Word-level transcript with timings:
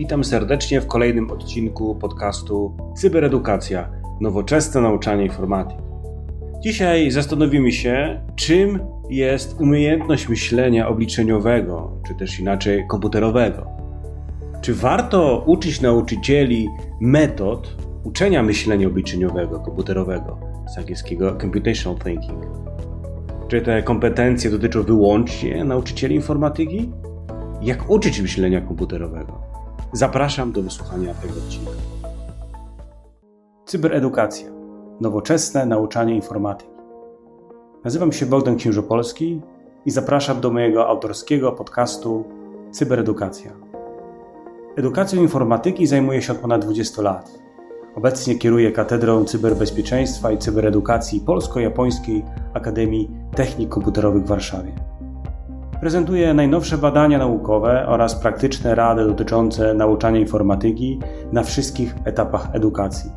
Witam 0.00 0.24
serdecznie 0.24 0.80
w 0.80 0.86
kolejnym 0.86 1.30
odcinku 1.30 1.94
podcastu 1.94 2.76
Cyberedukacja 2.96 3.90
nowoczesne 4.20 4.80
nauczanie 4.80 5.24
informatyki. 5.24 5.82
Dzisiaj 6.60 7.10
zastanowimy 7.10 7.72
się, 7.72 8.20
czym 8.36 8.80
jest 9.10 9.60
umiejętność 9.60 10.28
myślenia 10.28 10.88
obliczeniowego, 10.88 12.00
czy 12.06 12.14
też 12.14 12.40
inaczej 12.40 12.86
komputerowego. 12.88 13.66
Czy 14.60 14.74
warto 14.74 15.44
uczyć 15.46 15.80
nauczycieli 15.80 16.68
metod 17.00 17.76
uczenia 18.04 18.42
myślenia 18.42 18.86
obliczeniowego, 18.86 19.60
komputerowego, 19.60 20.38
z 20.74 20.78
angielskiego 20.78 21.36
computational 21.40 21.98
thinking? 21.98 22.44
Czy 23.48 23.60
te 23.60 23.82
kompetencje 23.82 24.50
dotyczą 24.50 24.82
wyłącznie 24.82 25.64
nauczycieli 25.64 26.14
informatyki? 26.14 26.92
Jak 27.62 27.90
uczyć 27.90 28.20
myślenia 28.20 28.60
komputerowego? 28.60 29.49
Zapraszam 29.92 30.52
do 30.52 30.62
wysłuchania 30.62 31.14
tego 31.14 31.34
odcinka. 31.34 31.70
Cyberedukacja. 33.66 34.50
Nowoczesne 35.00 35.66
nauczanie 35.66 36.14
informatyki. 36.14 36.70
Nazywam 37.84 38.12
się 38.12 38.26
Bogdan 38.26 38.56
Księżopolski 38.56 39.40
i 39.86 39.90
zapraszam 39.90 40.40
do 40.40 40.50
mojego 40.50 40.88
autorskiego 40.88 41.52
podcastu 41.52 42.24
Cyberedukacja. 42.70 43.52
Edukacją 44.76 45.22
informatyki 45.22 45.86
zajmuję 45.86 46.22
się 46.22 46.32
od 46.32 46.38
ponad 46.38 46.64
20 46.64 47.02
lat. 47.02 47.38
Obecnie 47.96 48.38
kieruję 48.38 48.72
Katedrą 48.72 49.24
Cyberbezpieczeństwa 49.24 50.32
i 50.32 50.38
Cyberedukacji 50.38 51.20
Polsko-Japońskiej 51.20 52.24
Akademii 52.54 53.10
Technik 53.36 53.68
Komputerowych 53.68 54.24
w 54.24 54.28
Warszawie. 54.28 54.89
Prezentuję 55.80 56.34
najnowsze 56.34 56.78
badania 56.78 57.18
naukowe 57.18 57.86
oraz 57.86 58.14
praktyczne 58.14 58.74
rady 58.74 59.06
dotyczące 59.06 59.74
nauczania 59.74 60.20
informatyki 60.20 61.00
na 61.32 61.42
wszystkich 61.42 61.94
etapach 62.04 62.48
edukacji. 62.52 63.10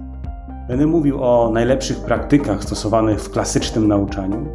Będę 0.68 0.86
mówił 0.88 1.24
o 1.24 1.52
najlepszych 1.54 2.00
praktykach 2.00 2.64
stosowanych 2.64 3.22
w 3.22 3.32
klasycznym 3.32 3.88
nauczaniu, 3.88 4.46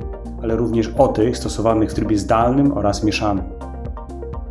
ale 0.42 0.56
również 0.56 0.89
o 0.98 1.09
tych 1.09 1.36
stosowanych 1.36 1.91
w 1.91 1.95
trybie 1.95 2.19
zdalnym 2.19 2.73
oraz 2.73 3.05
mieszanym. 3.05 3.45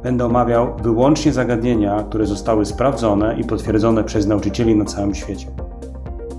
Będę 0.03 0.25
omawiał 0.25 0.75
wyłącznie 0.83 1.33
zagadnienia, 1.33 2.03
które 2.03 2.25
zostały 2.25 2.65
sprawdzone 2.65 3.39
i 3.39 3.43
potwierdzone 3.43 4.03
przez 4.03 4.27
nauczycieli 4.27 4.75
na 4.75 4.85
całym 4.85 5.15
świecie. 5.15 5.47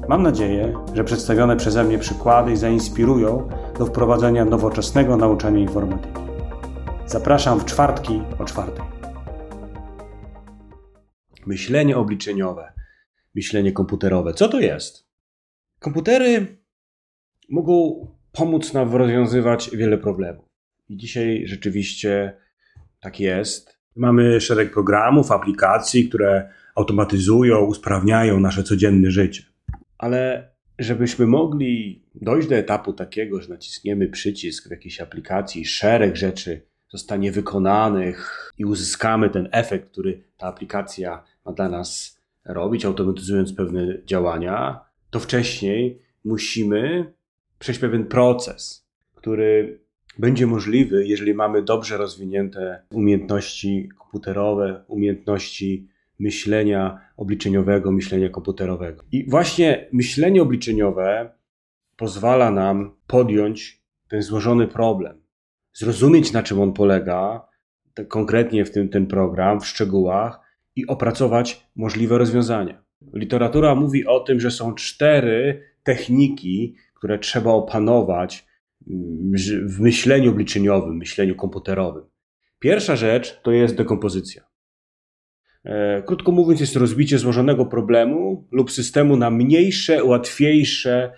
Mam 0.09 0.23
nadzieję, 0.23 0.73
że 0.95 1.05
przedstawione 1.05 1.57
przeze 1.57 1.85
mnie 1.85 1.99
przykłady 1.99 2.57
zainspirują 2.57 3.49
do 3.79 3.87
wprowadzenia 3.87 4.45
nowoczesnego 4.45 5.17
nauczania 5.17 5.59
informatyki. 5.59 6.18
Zapraszam 7.09 7.61
w 7.61 7.65
czwartki 7.65 8.23
o 8.39 8.45
czwartej. 8.45 8.85
Myślenie 11.47 11.97
obliczeniowe, 11.97 12.73
myślenie 13.35 13.73
komputerowe. 13.73 14.35
Co 14.35 14.49
to 14.49 14.61
jest? 14.61 15.09
Komputery 15.79 16.47
mogą 17.49 18.07
pomóc 18.33 18.73
nam 18.73 18.97
rozwiązywać 18.97 19.71
wiele 19.77 19.99
problemów. 19.99 20.45
I 20.89 20.97
dzisiaj 20.97 21.43
rzeczywiście 21.47 22.37
tak 23.01 23.21
jest. 23.21 23.79
Mamy 23.97 24.41
szereg 24.41 24.73
programów, 24.73 25.31
aplikacji, 25.31 26.09
które 26.09 26.51
automatyzują, 26.75 27.59
usprawniają 27.65 28.41
nasze 28.41 28.63
codzienne 28.63 29.11
życie. 29.11 29.43
Ale 29.99 30.51
żebyśmy 30.79 31.27
mogli 31.27 32.03
dojść 32.15 32.49
do 32.49 32.55
etapu 32.55 32.93
takiego, 32.93 33.43
że 33.43 33.49
naciśniemy 33.49 34.09
przycisk 34.09 34.69
w 34.69 34.71
jakiejś 34.71 35.01
aplikacji, 35.01 35.67
szereg 35.67 36.17
rzeczy 36.17 36.69
zostanie 36.89 37.33
wykonanych 37.33 38.53
i 38.59 38.65
uzyskamy 38.65 39.31
ten 39.31 39.49
efekt, 39.53 39.91
który 39.91 40.23
ta 40.37 40.47
aplikacja 40.47 41.25
ma 41.47 41.53
dla 41.53 41.69
nas 41.69 42.19
robić, 42.45 42.85
automatyzując 42.85 43.53
pewne 43.53 44.03
działania, 44.05 44.81
to 45.11 45.21
wcześniej 45.21 46.03
musimy 46.25 47.13
przejść 47.59 47.81
pewien 47.81 48.05
proces, 48.05 48.87
który 49.15 49.81
będzie 50.19 50.47
możliwy, 50.47 51.07
jeżeli 51.07 51.35
mamy 51.35 51.63
dobrze 51.63 51.97
rozwinięte 51.97 52.83
umiejętności 52.91 53.89
komputerowe, 53.99 54.85
umiejętności 54.89 55.89
myślenia 56.19 57.01
obliczeniowego, 57.17 57.93
myślenia 57.93 58.29
komputerowego. 58.29 59.05
I 59.13 59.31
właśnie 59.31 59.89
myślenie 59.93 60.43
obliczeniowe 60.43 61.31
pozwala 61.97 62.51
nam 62.51 62.97
podjąć 63.07 63.83
ten 64.09 64.23
złożony 64.23 64.67
problem 64.67 65.28
zrozumieć, 65.79 66.33
na 66.33 66.43
czym 66.43 66.61
on 66.61 66.73
polega, 66.73 67.49
konkretnie 68.09 68.65
w 68.65 68.71
tym 68.71 68.89
ten 68.89 69.07
program, 69.07 69.61
w 69.61 69.67
szczegółach 69.67 70.41
i 70.77 70.87
opracować 70.87 71.67
możliwe 71.77 72.19
rozwiązania. 72.19 72.83
Literatura 73.13 73.75
mówi 73.75 74.07
o 74.07 74.21
tym, 74.21 74.41
że 74.41 74.51
są 74.51 74.75
cztery 74.75 75.63
techniki, 75.83 76.75
które 76.95 77.19
trzeba 77.19 77.51
opanować 77.51 78.47
mm, 78.91 79.33
w 79.69 79.81
myśleniu 79.81 80.31
obliczeniowym, 80.31 80.97
myśleniu 80.97 81.35
komputerowym. 81.35 82.05
Pierwsza 82.59 82.97
rzecz 82.97 83.41
to 83.43 83.53
jest 83.53 83.77
dekompozycja. 83.77 84.43
E, 85.65 86.03
krótko 86.03 86.33
mówiąc, 86.33 86.61
jest 86.61 86.77
rozbicie 86.77 87.19
złożonego 87.19 87.67
problemu 87.67 88.49
lub 88.53 88.71
systemu 88.71 89.17
na 89.17 89.31
mniejsze, 89.31 90.05
łatwiejsze 90.05 91.13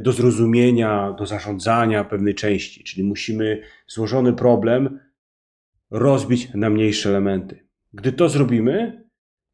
do 0.00 0.12
zrozumienia, 0.12 1.12
do 1.18 1.26
zarządzania 1.26 2.04
pewnej 2.04 2.34
części. 2.34 2.84
Czyli 2.84 3.04
musimy 3.04 3.62
złożony 3.86 4.32
problem 4.32 4.98
rozbić 5.90 6.54
na 6.54 6.70
mniejsze 6.70 7.08
elementy. 7.08 7.66
Gdy 7.92 8.12
to 8.12 8.28
zrobimy, 8.28 9.04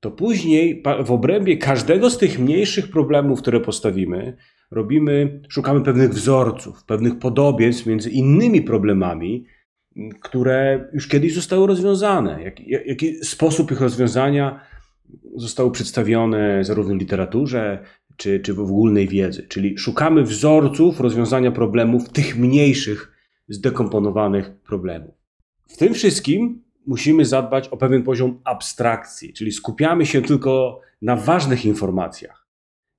to 0.01 0.11
później 0.11 0.83
w 1.05 1.11
obrębie 1.11 1.57
każdego 1.57 2.11
z 2.11 2.19
tych 2.19 2.39
mniejszych 2.39 2.91
problemów, 2.91 3.43
które 3.43 3.61
postawimy, 3.61 4.37
robimy, 4.71 5.43
szukamy 5.49 5.81
pewnych 5.81 6.11
wzorców, 6.11 6.85
pewnych 6.85 7.19
podobieństw 7.19 7.87
między 7.87 8.11
innymi 8.11 8.63
problemami, 8.63 9.47
które 10.21 10.89
już 10.93 11.09
kiedyś 11.09 11.35
zostały 11.35 11.67
rozwiązane. 11.67 12.43
Jaki, 12.43 12.71
jaki 12.87 13.25
sposób 13.25 13.71
ich 13.71 13.81
rozwiązania 13.81 14.61
został 15.37 15.71
przedstawiony 15.71 16.65
zarówno 16.65 16.95
w 16.95 16.99
literaturze, 16.99 17.85
czy, 18.21 18.41
czy 18.41 18.55
w 18.55 18.61
ogólnej 18.61 19.09
wiedzy. 19.09 19.47
Czyli 19.49 19.79
szukamy 19.79 20.23
wzorców 20.23 21.01
rozwiązania 21.01 21.51
problemów, 21.51 22.09
tych 22.09 22.39
mniejszych, 22.39 23.13
zdekomponowanych 23.49 24.51
problemów. 24.51 25.15
W 25.69 25.77
tym 25.77 25.95
wszystkim 25.95 26.63
musimy 26.87 27.25
zadbać 27.25 27.69
o 27.69 27.77
pewien 27.77 28.03
poziom 28.03 28.41
abstrakcji, 28.45 29.33
czyli 29.33 29.53
skupiamy 29.53 30.07
się 30.07 30.23
tylko 30.23 30.81
na 31.03 31.17
ważnych 31.17 31.65
informacjach. 31.65 32.47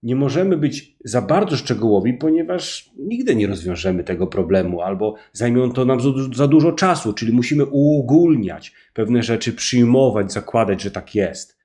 Nie 0.04 0.16
możemy 0.16 0.58
być 0.58 0.98
za 1.06 1.22
bardzo 1.22 1.58
szczegółowi, 1.58 2.14
ponieważ 2.14 2.92
nigdy 2.98 3.36
nie 3.36 3.48
rozwiążemy 3.48 4.04
tego 4.04 4.28
problemu, 4.28 4.82
albo 4.82 5.16
zajmie 5.34 5.72
to 5.74 5.86
nam 5.86 6.00
za 6.34 6.48
dużo 6.48 6.72
czasu, 6.72 7.14
czyli 7.14 7.32
musimy 7.32 7.66
uogólniać 7.66 8.74
pewne 8.94 9.24
rzeczy, 9.24 9.54
przyjmować, 9.54 10.34
zakładać, 10.34 10.82
że 10.82 10.92
tak 10.92 11.16
jest. 11.16 11.58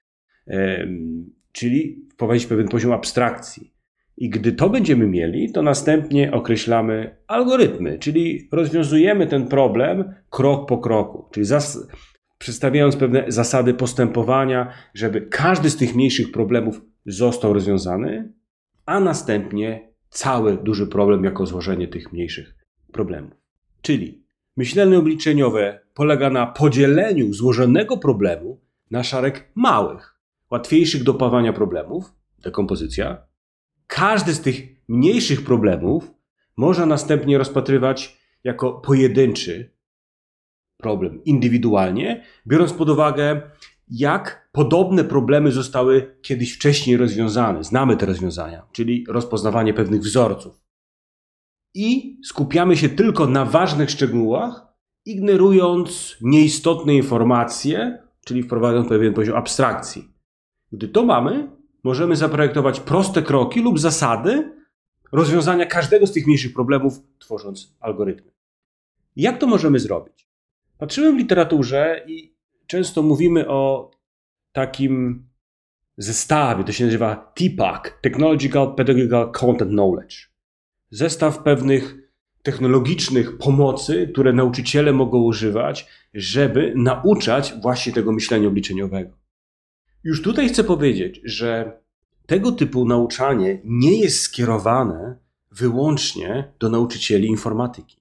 Czyli 1.56 2.06
wprowadzić 2.12 2.47
pewien 2.47 2.69
poziom 2.69 2.93
abstrakcji. 2.93 3.75
I 4.17 4.31
gdy 4.31 4.53
to 4.53 4.71
będziemy 4.71 5.06
mieli, 5.06 5.53
to 5.53 5.62
następnie 5.62 6.33
określamy 6.33 7.17
algorytmy, 7.27 7.99
czyli 7.99 8.49
rozwiązujemy 8.53 9.27
ten 9.27 9.49
problem 9.49 10.15
krok 10.31 10.69
po 10.69 10.78
kroku, 10.78 11.28
czyli 11.33 11.47
zas- 11.47 11.87
przedstawiając 12.39 12.97
pewne 12.97 13.25
zasady 13.28 13.75
postępowania, 13.75 14.72
żeby 14.94 15.21
każdy 15.21 15.71
z 15.71 15.77
tych 15.77 15.94
mniejszych 15.94 16.33
problemów 16.33 16.83
został 17.06 17.53
rozwiązany, 17.53 18.33
a 18.87 19.00
następnie 19.00 19.93
cały 20.11 20.56
duży 20.56 20.87
problem 20.87 21.25
jako 21.25 21.47
złożenie 21.47 21.88
tych 21.88 22.12
mniejszych 22.12 22.55
problemów. 22.93 23.33
Czyli 23.83 24.25
myślenie 24.56 24.99
obliczeniowe 24.99 25.81
polega 25.94 26.31
na 26.31 26.47
podzieleniu 26.47 27.33
złożonego 27.33 27.97
problemu 27.97 28.61
na 28.91 29.03
szereg 29.03 29.50
małych, 29.55 30.15
łatwiejszych 30.50 31.02
do 31.02 31.12
opawania 31.12 31.52
problemów, 31.52 32.12
dekompozycja, 32.38 33.26
każdy 33.87 34.34
z 34.34 34.40
tych 34.40 34.88
mniejszych 34.88 35.44
problemów 35.44 36.10
można 36.56 36.87
następnie 36.87 37.38
rozpatrywać 37.38 38.19
jako 38.44 38.72
pojedynczy 38.72 39.76
problem, 40.76 41.25
indywidualnie, 41.25 42.25
biorąc 42.46 42.72
pod 42.72 42.90
uwagę, 42.90 43.43
jak 43.88 44.48
podobne 44.52 45.04
problemy 45.04 45.52
zostały 45.52 46.16
kiedyś 46.22 46.54
wcześniej 46.54 46.96
rozwiązane. 46.96 47.64
Znamy 47.64 47.96
te 47.96 48.06
rozwiązania, 48.06 48.66
czyli 48.72 49.04
rozpoznawanie 49.08 49.75
pewnych 49.75 50.00
wzorców. 50.00 50.60
I 51.75 52.19
skupiamy 52.25 52.76
się 52.76 52.88
tylko 52.88 53.26
na 53.26 53.44
ważnych 53.44 53.90
szczegółach, 53.90 54.66
ignorując 55.04 56.16
nieistotne 56.20 56.94
informacje, 56.94 58.02
czyli 58.25 58.42
wprowadzając 58.42 58.88
pewien 58.88 59.14
poziom 59.14 59.37
abstrakcji. 59.37 60.15
Gdy 60.72 60.88
to 60.88 61.04
mamy, 61.04 61.50
możemy 61.84 62.16
zaprojektować 62.16 62.80
proste 62.80 63.22
kroki 63.22 63.60
lub 63.60 63.78
zasady 63.78 64.52
rozwiązania 65.12 65.66
każdego 65.66 66.06
z 66.06 66.12
tych 66.12 66.26
mniejszych 66.26 66.52
problemów, 66.52 66.94
tworząc 67.18 67.76
algorytmy. 67.80 68.30
Jak 69.16 69.38
to 69.38 69.46
możemy 69.46 69.78
zrobić? 69.78 70.28
Patrzymy 70.78 71.12
w 71.12 71.16
literaturze 71.16 72.04
i 72.06 72.36
często 72.66 73.02
mówimy 73.02 73.48
o 73.48 73.90
takim 74.52 75.26
zestawie, 75.96 76.64
to 76.64 76.72
się 76.72 76.84
nazywa 76.84 77.32
TPAC, 77.34 77.82
Technological 78.02 78.74
Pedagogical 78.74 79.32
Content 79.32 79.70
Knowledge. 79.70 80.16
Zestaw 80.90 81.42
pewnych 81.42 81.96
technologicznych 82.42 83.38
pomocy, 83.38 84.08
które 84.12 84.32
nauczyciele 84.32 84.92
mogą 84.92 85.22
używać, 85.22 85.86
żeby 86.14 86.72
nauczać 86.76 87.54
właśnie 87.62 87.92
tego 87.92 88.12
myślenia 88.12 88.48
obliczeniowego. 88.48 89.25
Już 90.06 90.23
tutaj 90.23 90.49
chcę 90.49 90.64
powiedzieć, 90.64 91.20
że 91.25 91.81
tego 92.26 92.53
typu 92.53 92.85
nauczanie 92.85 93.61
nie 93.64 94.00
jest 94.00 94.20
skierowane 94.20 95.19
wyłącznie 95.50 96.53
do 96.58 96.69
nauczycieli 96.69 97.29
informatyki. 97.29 98.00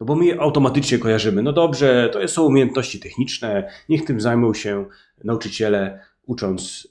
No 0.00 0.06
bo 0.06 0.14
my 0.14 0.40
automatycznie 0.40 0.98
kojarzymy, 0.98 1.42
no 1.42 1.52
dobrze, 1.52 2.10
to 2.12 2.28
są 2.28 2.44
umiejętności 2.44 3.00
techniczne, 3.00 3.70
niech 3.88 4.04
tym 4.04 4.20
zajmą 4.20 4.54
się 4.54 4.86
nauczyciele, 5.24 6.00
ucząc 6.26 6.88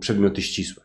przedmioty 0.00 0.42
ścisłe. 0.42 0.84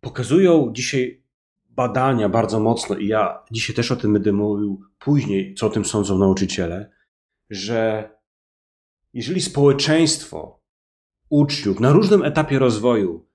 Pokazują 0.00 0.72
dzisiaj 0.72 1.22
badania 1.70 2.28
bardzo 2.28 2.60
mocno, 2.60 2.96
i 2.96 3.06
ja 3.06 3.44
dzisiaj 3.50 3.76
też 3.76 3.92
o 3.92 3.96
tym 3.96 4.12
będę 4.12 4.32
mówił 4.32 4.80
później, 4.98 5.54
co 5.54 5.66
o 5.66 5.70
tym 5.70 5.84
sądzą 5.84 6.18
nauczyciele, 6.18 6.90
że 7.50 8.10
jeżeli 9.14 9.40
społeczeństwo 9.40 10.59
uczniów 11.30 11.80
na 11.80 11.92
różnym 11.92 12.22
etapie 12.22 12.58
rozwoju 12.58 13.26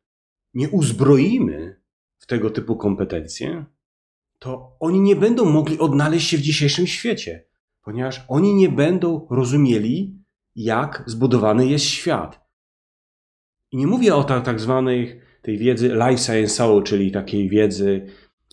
nie 0.53 0.69
uzbroimy 0.69 1.81
w 2.18 2.25
tego 2.27 2.50
typu 2.50 2.75
kompetencje, 2.75 3.65
to 4.39 4.77
oni 4.80 5.00
nie 5.00 5.15
będą 5.15 5.45
mogli 5.45 5.80
odnaleźć 5.80 6.30
się 6.30 6.38
w 6.38 6.42
dzisiejszym 6.42 6.88
świecie, 6.88 7.45
ponieważ 7.83 8.25
oni 8.27 8.53
nie 8.53 8.69
będą 8.69 9.27
rozumieli, 9.30 10.19
jak 10.56 11.03
zbudowany 11.06 11.68
jest 11.68 11.86
świat. 11.86 12.45
I 13.71 13.77
nie 13.77 13.88
mówię 13.88 14.15
o 14.15 14.24
tak, 14.24 14.45
tak 14.45 14.59
zwanej 14.59 15.21
tej 15.41 15.57
wiedzy 15.57 15.88
life 15.88 16.15
science'owej, 16.15 16.83
czyli 16.83 17.12
takiej 17.12 17.50
wiedzy 17.50 18.07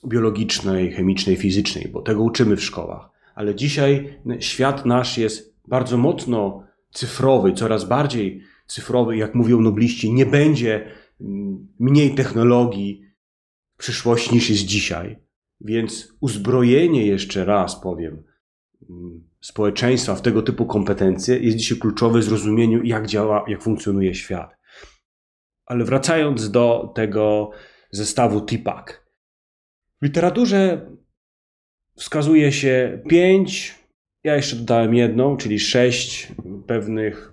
biologicznej, 0.07 0.93
chemicznej, 0.93 1.37
fizycznej, 1.37 1.89
bo 1.89 2.03
tego 2.03 2.23
uczymy 2.23 2.57
w 2.57 2.65
szkołach. 2.65 3.11
Ale 3.35 3.55
dzisiaj 3.55 4.19
świat 4.41 4.87
nasz 4.87 5.19
jest 5.19 5.57
bardzo 5.69 5.97
mocno 5.97 6.67
cyfrowy, 6.91 7.53
coraz 7.53 7.85
bardziej 7.85 8.43
cyfrowy, 8.73 9.17
jak 9.17 9.35
mówią 9.35 9.61
nobliści, 9.61 10.13
nie 10.13 10.27
będzie 10.27 10.91
mm, 11.21 11.69
mniej 11.79 12.15
technologii 12.15 13.03
w 13.75 13.79
przyszłości 13.79 14.35
niż 14.35 14.51
jest 14.51 14.65
dzisiaj. 14.65 15.19
Więc 15.61 16.15
uzbrojenie, 16.21 17.07
jeszcze 17.07 17.45
raz 17.45 17.81
powiem, 17.81 18.23
mm, 18.91 19.29
społeczeństwa 19.41 20.15
w 20.15 20.23
tego 20.23 20.43
typu 20.43 20.67
kompetencje 20.67 21.39
jest 21.39 21.57
dzisiaj 21.57 21.79
kluczowe 21.79 22.19
w 22.19 22.25
zrozumieniu, 22.25 22.83
jak 22.83 23.07
działa, 23.07 23.45
jak 23.49 23.63
funkcjonuje 23.63 24.15
świat. 24.15 24.57
Ale 25.67 25.85
wracając 25.85 26.51
do 26.51 26.93
tego 26.95 27.51
zestawu 27.91 28.41
TIPAC. 28.41 28.87
W 30.01 30.05
literaturze 30.05 30.91
wskazuje 31.97 32.53
się 32.53 33.03
pięć, 33.09 33.75
ja 34.25 34.37
jeszcze 34.37 34.57
dodałem 34.57 34.95
jedną, 34.95 35.37
czyli 35.37 35.61
sześć 35.61 36.33
pewnych 36.67 37.32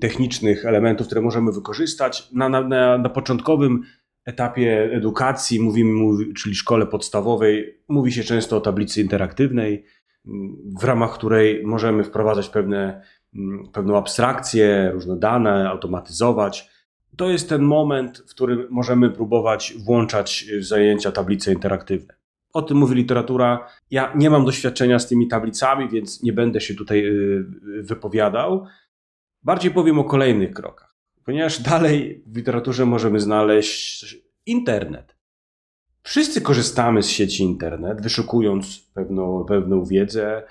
technicznych 0.00 0.64
elementów, 0.64 1.06
które 1.06 1.20
możemy 1.20 1.52
wykorzystać. 1.52 2.28
Na, 2.32 2.48
na, 2.48 2.98
na 2.98 3.08
początkowym 3.08 3.82
etapie 4.24 4.90
edukacji, 4.92 5.60
mówimy, 5.60 5.92
mówi, 5.92 6.34
czyli 6.34 6.54
szkole 6.54 6.86
podstawowej, 6.86 7.80
mówi 7.88 8.12
się 8.12 8.22
często 8.22 8.56
o 8.56 8.60
tablicy 8.60 9.00
interaktywnej, 9.00 9.84
w 10.80 10.84
ramach 10.84 11.14
której 11.14 11.66
możemy 11.66 12.04
wprowadzać 12.04 12.48
pewne, 12.48 13.02
pewną 13.72 13.96
abstrakcję, 13.96 14.90
różne 14.92 15.16
dane, 15.16 15.68
automatyzować. 15.68 16.70
To 17.16 17.30
jest 17.30 17.48
ten 17.48 17.62
moment, 17.62 18.18
w 18.18 18.30
którym 18.30 18.66
możemy 18.70 19.10
próbować 19.10 19.74
włączać 19.78 20.46
w 20.58 20.64
zajęcia 20.64 21.12
tablice 21.12 21.52
interaktywne. 21.52 22.14
O 22.52 22.62
tym 22.62 22.76
mówi 22.76 22.94
literatura. 22.94 23.68
Ja 23.90 24.12
nie 24.16 24.30
mam 24.30 24.44
doświadczenia 24.44 24.98
z 24.98 25.08
tymi 25.08 25.28
tablicami, 25.28 25.88
więc 25.88 26.22
nie 26.22 26.32
będę 26.32 26.60
się 26.60 26.74
tutaj 26.74 27.06
y, 27.06 27.44
wypowiadał. 27.82 28.66
Bardziej 29.42 29.70
powiem 29.70 29.98
o 29.98 30.04
kolejnych 30.04 30.54
krokach, 30.54 30.96
ponieważ 31.24 31.62
dalej 31.62 32.22
w 32.26 32.36
literaturze 32.36 32.86
możemy 32.86 33.20
znaleźć 33.20 34.16
internet. 34.46 35.16
Wszyscy 36.02 36.40
korzystamy 36.40 37.02
z 37.02 37.08
sieci 37.08 37.42
internet, 37.42 38.02
wyszukując 38.02 38.90
pewną, 38.94 39.44
pewną 39.44 39.84
wiedzę, 39.84 40.42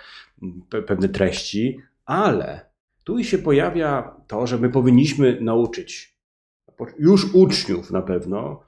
pe, 0.69 0.81
pewne 0.81 1.09
treści, 1.09 1.79
ale 2.05 2.69
tu 3.03 3.23
się 3.23 3.37
pojawia 3.37 4.15
to, 4.27 4.47
że 4.47 4.57
my 4.57 4.69
powinniśmy 4.69 5.41
nauczyć 5.41 6.19
już 6.99 7.33
uczniów 7.33 7.91
na 7.91 8.01
pewno, 8.01 8.59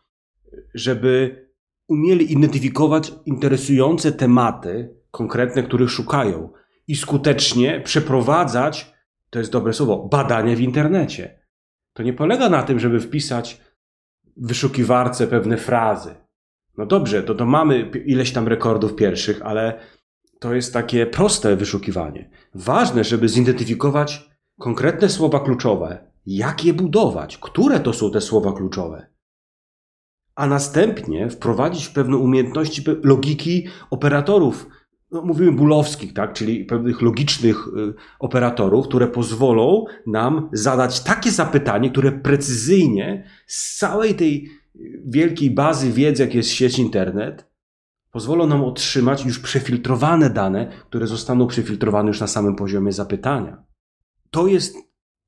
żeby 0.73 1.45
umieli 1.87 2.31
identyfikować 2.31 3.13
interesujące 3.25 4.11
tematy 4.11 4.95
konkretne, 5.11 5.63
których 5.63 5.91
szukają 5.91 6.49
i 6.87 6.95
skutecznie 6.95 7.81
przeprowadzać, 7.81 8.90
to 9.31 9.39
jest 9.39 9.51
dobre 9.51 9.73
słowo, 9.73 10.07
badania 10.11 10.55
w 10.55 10.59
internecie. 10.59 11.39
To 11.93 12.03
nie 12.03 12.13
polega 12.13 12.49
na 12.49 12.63
tym, 12.63 12.79
żeby 12.79 12.99
wpisać 12.99 13.61
w 14.37 14.47
wyszukiwarce 14.47 15.27
pewne 15.27 15.57
frazy. 15.57 16.15
No 16.77 16.85
dobrze, 16.85 17.23
to, 17.23 17.35
to 17.35 17.45
mamy 17.45 17.91
ileś 18.05 18.33
tam 18.33 18.47
rekordów 18.47 18.95
pierwszych, 18.95 19.41
ale 19.41 19.79
to 20.39 20.53
jest 20.53 20.73
takie 20.73 21.05
proste 21.05 21.55
wyszukiwanie. 21.55 22.29
Ważne, 22.55 23.03
żeby 23.03 23.29
zidentyfikować 23.29 24.29
konkretne 24.59 25.09
słowa 25.09 25.39
kluczowe, 25.39 26.11
jak 26.25 26.65
je 26.65 26.73
budować, 26.73 27.37
które 27.37 27.79
to 27.79 27.93
są 27.93 28.11
te 28.11 28.21
słowa 28.21 28.53
kluczowe. 28.53 29.07
A 30.35 30.47
następnie 30.47 31.29
wprowadzić 31.29 31.89
pewne 31.89 32.17
umiejętności 32.17 32.83
logiki 33.03 33.67
operatorów, 33.89 34.67
no 35.11 35.21
mówimy 35.21 35.51
bulowskich, 35.51 36.13
tak, 36.13 36.33
czyli 36.33 36.65
pewnych 36.65 37.01
logicznych 37.01 37.67
y, 37.67 37.93
operatorów, 38.19 38.87
które 38.87 39.07
pozwolą 39.07 39.85
nam 40.07 40.49
zadać 40.53 41.03
takie 41.03 41.31
zapytanie, 41.31 41.89
które 41.89 42.11
precyzyjnie 42.11 43.23
z 43.47 43.77
całej 43.77 44.15
tej 44.15 44.49
wielkiej 45.05 45.51
bazy 45.51 45.91
wiedzy, 45.91 46.23
jak 46.23 46.35
jest 46.35 46.49
sieć 46.49 46.79
internet, 46.79 47.47
pozwolą 48.11 48.47
nam 48.47 48.63
otrzymać 48.63 49.25
już 49.25 49.39
przefiltrowane 49.39 50.29
dane, 50.29 50.71
które 50.89 51.07
zostaną 51.07 51.47
przefiltrowane 51.47 52.07
już 52.07 52.19
na 52.19 52.27
samym 52.27 52.55
poziomie 52.55 52.91
zapytania. 52.91 53.63
To 54.31 54.47
jest 54.47 54.75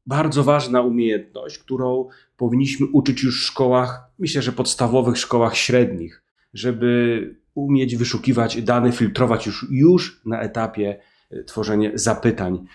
bardzo 0.05 0.43
ważna 0.43 0.81
umiejętność, 0.81 1.57
którą 1.57 2.09
powinniśmy 2.37 2.87
uczyć 2.93 3.23
już 3.23 3.41
w 3.41 3.47
szkołach, 3.47 4.11
myślę, 4.19 4.41
że 4.41 4.51
podstawowych 4.51 5.17
szkołach 5.17 5.57
średnich, 5.57 6.23
żeby 6.53 7.42
umieć 7.55 7.95
wyszukiwać 7.95 8.61
dane, 8.61 8.91
filtrować 8.91 9.45
już, 9.45 9.67
już 9.71 10.21
na 10.25 10.41
etapie 10.41 10.99
e, 11.31 11.43
tworzenia 11.43 11.91
zapytań 11.93 12.65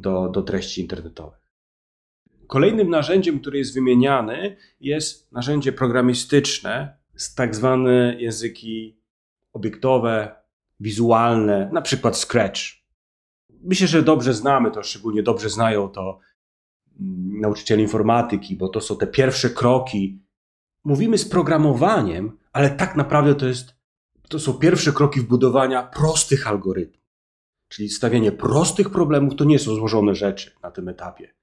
do, 0.00 0.28
do 0.28 0.42
treści 0.42 0.80
internetowych. 0.80 1.46
Kolejnym 2.46 2.90
narzędziem, 2.90 3.40
które 3.40 3.58
jest 3.58 3.74
wymieniane, 3.74 4.56
jest 4.80 5.32
narzędzie 5.32 5.72
programistyczne, 5.72 6.96
tak 7.36 7.54
zwane 7.54 8.16
języki 8.18 9.00
obiektowe, 9.52 10.34
wizualne, 10.80 11.70
na 11.72 11.82
przykład 11.82 12.16
Scratch. 12.16 12.60
Myślę, 13.62 13.86
że 13.86 14.02
dobrze 14.02 14.34
znamy 14.34 14.70
to, 14.70 14.82
szczególnie 14.82 15.22
dobrze 15.22 15.50
znają 15.50 15.88
to 15.88 16.18
nauczycieli 17.40 17.82
informatyki, 17.82 18.56
bo 18.56 18.68
to 18.68 18.80
są 18.80 18.96
te 18.96 19.06
pierwsze 19.06 19.50
kroki. 19.50 20.22
Mówimy 20.84 21.18
z 21.18 21.28
programowaniem, 21.28 22.38
ale 22.52 22.70
tak 22.70 22.96
naprawdę 22.96 23.34
to, 23.34 23.46
jest, 23.46 23.75
to 24.28 24.38
są 24.38 24.52
pierwsze 24.52 24.92
kroki 24.92 25.20
w 25.20 25.26
budowania 25.26 25.82
prostych 25.82 26.48
algorytmów. 26.48 27.06
Czyli 27.68 27.88
stawianie 27.88 28.32
prostych 28.32 28.90
problemów 28.90 29.36
to 29.36 29.44
nie 29.44 29.58
są 29.58 29.74
złożone 29.74 30.14
rzeczy 30.14 30.50
na 30.62 30.70
tym 30.70 30.88
etapie, 30.88 31.34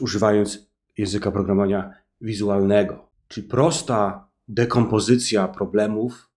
używając 0.00 0.70
języka 0.98 1.30
programowania 1.30 1.90
wizualnego. 2.20 3.08
Czyli 3.28 3.48
prosta 3.48 4.28
dekompozycja 4.48 5.48
problemów, 5.48 6.30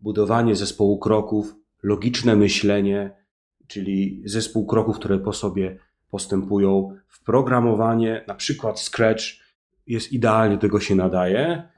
budowanie 0.00 0.56
zespołu 0.56 0.98
kroków, 0.98 1.54
logiczne 1.82 2.36
myślenie, 2.36 3.16
czyli 3.66 4.22
zespół 4.24 4.66
kroków, 4.66 4.96
które 4.96 5.18
po 5.18 5.32
sobie 5.32 5.78
postępują 6.10 6.96
w 7.08 7.24
programowanie, 7.24 8.24
na 8.28 8.34
przykład 8.34 8.80
Scratch 8.80 9.24
jest 9.86 10.12
idealnie, 10.12 10.56
do 10.56 10.60
tego 10.60 10.80
się 10.80 10.94
nadaje. 10.94 11.68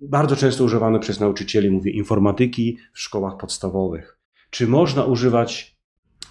Bardzo 0.00 0.36
często 0.36 0.64
używany 0.64 0.98
przez 0.98 1.20
nauczycieli, 1.20 1.70
mówię, 1.70 1.92
informatyki 1.92 2.78
w 2.92 3.00
szkołach 3.00 3.36
podstawowych. 3.36 4.18
Czy 4.50 4.66
można 4.66 5.04
używać 5.04 5.76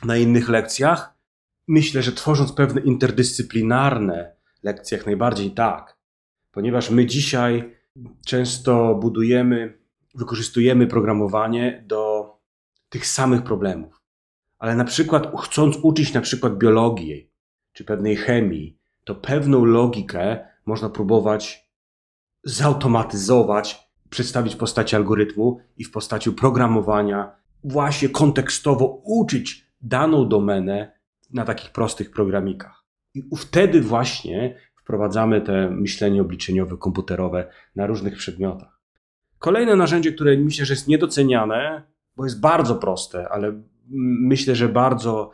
na 0.05 0.17
innych 0.17 0.49
lekcjach? 0.49 1.13
Myślę, 1.67 2.01
że 2.01 2.11
tworząc 2.11 2.51
pewne 2.51 2.81
interdyscyplinarne 2.81 4.35
lekcje, 4.63 4.97
jak 4.97 5.05
najbardziej 5.05 5.51
tak, 5.51 5.97
ponieważ 6.51 6.89
my 6.89 7.05
dzisiaj 7.05 7.75
często 8.25 8.95
budujemy, 8.95 9.79
wykorzystujemy 10.15 10.87
programowanie 10.87 11.83
do 11.87 12.33
tych 12.89 13.07
samych 13.07 13.43
problemów 13.43 13.99
ale 14.59 14.75
na 14.75 14.85
przykład 14.85 15.31
chcąc 15.41 15.77
uczyć 15.81 16.13
na 16.13 16.21
przykład 16.21 16.57
biologii 16.57 17.31
czy 17.73 17.83
pewnej 17.83 18.15
chemii, 18.15 18.77
to 19.03 19.15
pewną 19.15 19.65
logikę 19.65 20.47
można 20.65 20.89
próbować 20.89 21.68
zautomatyzować, 22.43 23.89
przedstawić 24.09 24.55
w 24.55 24.57
postaci 24.57 24.95
algorytmu 24.95 25.59
i 25.77 25.83
w 25.83 25.91
postaci 25.91 26.31
programowania, 26.31 27.31
właśnie 27.63 28.09
kontekstowo 28.09 29.01
uczyć 29.03 29.65
daną 29.81 30.29
domenę 30.29 30.91
na 31.33 31.45
takich 31.45 31.71
prostych 31.71 32.11
programikach. 32.11 32.85
I 33.13 33.23
wtedy 33.37 33.81
właśnie 33.81 34.57
wprowadzamy 34.75 35.41
te 35.41 35.69
myślenie 35.69 36.21
obliczeniowe, 36.21 36.77
komputerowe 36.77 37.51
na 37.75 37.87
różnych 37.87 38.17
przedmiotach. 38.17 38.79
Kolejne 39.39 39.75
narzędzie, 39.75 40.11
które 40.11 40.37
myślę, 40.37 40.65
że 40.65 40.73
jest 40.73 40.87
niedoceniane, 40.87 41.83
bo 42.15 42.23
jest 42.23 42.39
bardzo 42.39 42.75
proste, 42.75 43.29
ale 43.29 43.61
myślę, 44.21 44.55
że 44.55 44.69
bardzo 44.69 45.31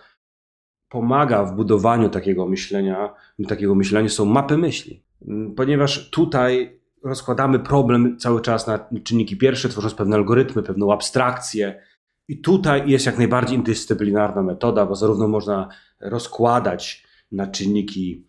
pomaga 0.90 1.44
w 1.44 1.56
budowaniu 1.56 2.10
takiego 2.10 2.48
myślenia, 2.48 3.14
takiego 3.48 3.76
myślenia 3.76 4.10
są 4.10 4.26
mapy 4.26 4.58
myśli. 4.58 5.04
Ponieważ 5.56 6.10
tutaj 6.10 6.80
rozkładamy 7.06 7.60
problem 7.60 8.18
cały 8.20 8.42
czas 8.42 8.68
na 8.68 8.90
czynniki 9.04 9.38
pierwsze, 9.38 9.70
tworząc 9.70 9.94
pewne 9.94 10.16
algorytmy, 10.16 10.64
pewną 10.64 10.94
abstrakcję. 10.94 11.82
I 12.28 12.42
tutaj 12.42 12.90
jest 12.90 13.06
jak 13.06 13.18
najbardziej 13.18 13.58
interdyscyplinarna 13.58 14.44
metoda, 14.44 14.86
bo 14.86 14.96
zarówno 14.96 15.28
można 15.28 15.70
rozkładać 16.02 17.08
na 17.32 17.48
czynniki, 17.48 18.28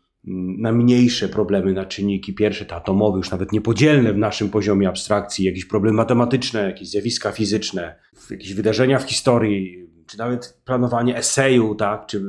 na 0.59 0.73
mniejsze 0.73 1.29
problemy, 1.29 1.73
na 1.73 1.85
czynniki 1.85 2.35
pierwsze, 2.35 2.65
te 2.65 2.75
atomowe, 2.75 3.19
już 3.19 3.31
nawet 3.31 3.53
niepodzielne 3.53 4.13
w 4.13 4.19
naszym 4.19 4.49
poziomie 4.49 4.89
abstrakcji, 4.89 5.45
jakieś 5.45 5.65
problemy 5.65 5.97
matematyczne, 5.97 6.63
jakieś 6.63 6.89
zjawiska 6.91 7.33
fizyczne, 7.33 7.99
jakieś 8.31 8.55
wydarzenia 8.55 8.99
w 8.99 9.09
historii, 9.09 9.89
czy 10.07 10.19
nawet 10.19 10.61
planowanie 10.65 11.17
eseju, 11.17 11.75
tak, 11.75 12.07
czy, 12.07 12.23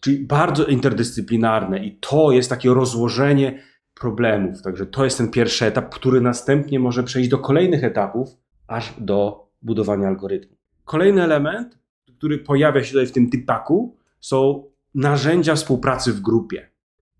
czyli 0.00 0.18
bardzo 0.18 0.64
interdyscyplinarne 0.64 1.84
i 1.84 1.98
to 2.00 2.32
jest 2.32 2.50
takie 2.50 2.70
rozłożenie 2.70 3.62
problemów. 4.02 4.62
Także 4.62 4.86
to 4.86 5.04
jest 5.04 5.18
ten 5.18 5.30
pierwszy 5.30 5.66
etap, 5.66 5.94
który 5.94 6.20
następnie 6.20 6.80
może 6.80 7.02
przejść 7.02 7.28
do 7.30 7.38
kolejnych 7.38 7.84
etapów, 7.84 8.28
aż 8.66 8.94
do 8.98 9.48
budowania 9.62 10.08
algorytmu. 10.08 10.56
Kolejny 10.84 11.22
element, 11.22 11.78
który 12.18 12.38
pojawia 12.38 12.84
się 12.84 12.90
tutaj 12.92 13.06
w 13.06 13.12
tym 13.12 13.30
typaku, 13.30 13.96
są 14.20 14.64
narzędzia 14.94 15.54
współpracy 15.54 16.12
w 16.12 16.20
grupie. 16.20 16.70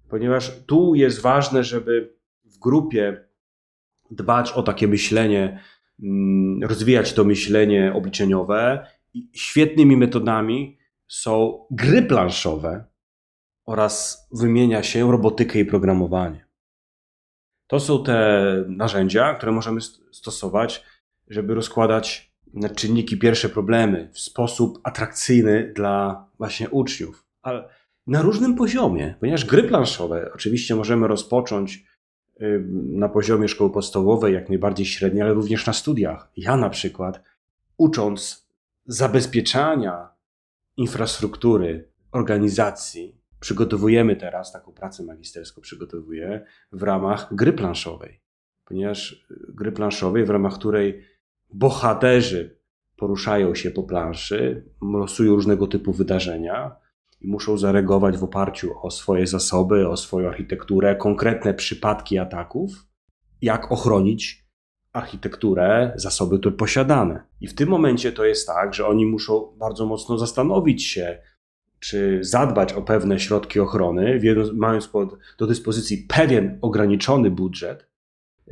Ponieważ 0.08 0.64
tu 0.66 0.94
jest 0.94 1.20
ważne, 1.20 1.64
żeby 1.64 2.14
w 2.44 2.58
grupie 2.58 3.24
dbać 4.10 4.52
o 4.52 4.62
takie 4.62 4.88
myślenie, 4.88 5.60
mm, 6.02 6.62
rozwijać 6.62 7.12
to 7.12 7.24
myślenie 7.24 7.92
obliczeniowe. 7.94 8.86
I 9.14 9.30
świetnymi 9.32 9.96
metodami 9.96 10.78
są 11.08 11.64
gry 11.70 12.02
planszowe 12.02 12.84
oraz 13.66 14.26
wymienia 14.32 14.82
się 14.82 15.12
robotykę 15.12 15.58
i 15.58 15.64
programowanie. 15.64 16.51
To 17.72 17.80
są 17.80 18.04
te 18.04 18.44
narzędzia, 18.68 19.34
które 19.34 19.52
możemy 19.52 19.80
stosować, 20.12 20.84
żeby 21.28 21.54
rozkładać 21.54 22.32
na 22.54 22.68
czynniki 22.68 23.18
pierwsze 23.18 23.48
problemy 23.48 24.10
w 24.12 24.18
sposób 24.18 24.80
atrakcyjny 24.82 25.72
dla 25.76 26.26
właśnie 26.38 26.70
uczniów. 26.70 27.26
Ale 27.42 27.68
na 28.06 28.22
różnym 28.22 28.54
poziomie, 28.54 29.14
ponieważ 29.20 29.44
gry 29.44 29.62
planszowe 29.62 30.30
oczywiście 30.34 30.74
możemy 30.74 31.08
rozpocząć 31.08 31.84
na 32.72 33.08
poziomie 33.08 33.48
szkoły 33.48 33.70
podstawowej, 33.70 34.34
jak 34.34 34.48
najbardziej 34.48 34.86
średniej, 34.86 35.22
ale 35.22 35.34
również 35.34 35.66
na 35.66 35.72
studiach. 35.72 36.30
Ja 36.36 36.56
na 36.56 36.70
przykład, 36.70 37.22
ucząc 37.76 38.48
zabezpieczania 38.86 40.08
infrastruktury 40.76 41.88
organizacji, 42.10 43.21
przygotowujemy 43.42 44.16
teraz, 44.16 44.52
taką 44.52 44.72
pracę 44.72 45.02
magisterską 45.02 45.60
przygotowuję 45.60 46.44
w 46.72 46.82
ramach 46.82 47.34
gry 47.34 47.52
planszowej. 47.52 48.20
Ponieważ 48.64 49.12
y, 49.12 49.52
gry 49.54 49.72
planszowej, 49.72 50.24
w 50.24 50.30
ramach 50.30 50.54
której 50.54 51.04
bohaterzy 51.54 52.58
poruszają 52.96 53.54
się 53.54 53.70
po 53.70 53.82
planszy, 53.82 54.70
losują 54.82 55.34
różnego 55.34 55.66
typu 55.66 55.92
wydarzenia 55.92 56.76
i 57.20 57.28
muszą 57.28 57.58
zareagować 57.58 58.16
w 58.16 58.24
oparciu 58.24 58.74
o 58.82 58.90
swoje 58.90 59.26
zasoby, 59.26 59.88
o 59.88 59.96
swoją 59.96 60.28
architekturę, 60.28 60.96
konkretne 60.96 61.54
przypadki 61.54 62.18
ataków, 62.18 62.86
jak 63.42 63.72
ochronić 63.72 64.46
architekturę, 64.92 65.92
zasoby 65.96 66.38
tu 66.38 66.52
posiadane. 66.52 67.24
I 67.40 67.48
w 67.48 67.54
tym 67.54 67.68
momencie 67.68 68.12
to 68.12 68.24
jest 68.24 68.46
tak, 68.46 68.74
że 68.74 68.86
oni 68.86 69.06
muszą 69.06 69.56
bardzo 69.58 69.86
mocno 69.86 70.18
zastanowić 70.18 70.84
się, 70.84 71.22
czy 71.82 72.18
zadbać 72.24 72.72
o 72.72 72.82
pewne 72.82 73.20
środki 73.20 73.60
ochrony, 73.60 74.20
mając 74.54 74.88
pod, 74.88 75.18
do 75.38 75.46
dyspozycji 75.46 76.06
pewien 76.08 76.58
ograniczony 76.62 77.30
budżet, 77.30 77.88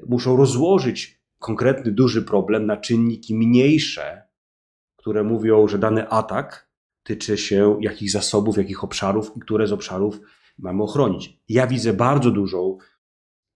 muszą 0.07 0.37
rozłożyć 0.37 1.21
konkretny, 1.39 1.93
duży 1.93 2.23
problem 2.23 2.67
na 2.67 2.77
czynniki 2.77 3.35
mniejsze, 3.35 4.23
które 4.97 5.23
mówią, 5.25 5.69
że 5.69 5.79
dany 5.79 6.09
atak 6.09 6.71
tyczy 7.03 7.37
się 7.37 7.79
jakich 7.81 8.11
zasobów, 8.11 8.59
jakich 8.59 8.85
obszarów 8.85 9.37
i 9.37 9.41
które 9.41 9.67
z 9.67 9.73
obszarów 9.73 10.21
mamy 10.59 10.83
ochronić. 10.83 11.41
Ja 11.49 11.67
widzę 11.67 11.93
bardzo 11.93 12.31
dużą, 12.31 12.79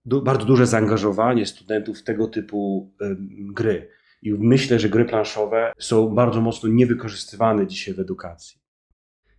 du, 0.04 0.22
bardzo 0.22 0.46
duże 0.46 0.66
zaangażowanie 0.66 1.46
studentów 1.46 1.98
w 1.98 2.04
tego 2.04 2.28
typu 2.28 2.92
y, 3.02 3.16
gry. 3.52 3.88
I 4.22 4.32
myślę, 4.32 4.78
że 4.78 4.88
gry 4.88 5.04
planszowe 5.04 5.72
są 5.78 6.08
bardzo 6.08 6.40
mocno 6.40 6.68
niewykorzystywane 6.68 7.66
dzisiaj 7.66 7.94
w 7.94 8.00
edukacji. 8.00 8.63